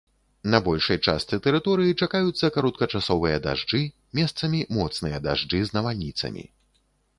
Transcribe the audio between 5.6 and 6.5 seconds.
з навальніцамі.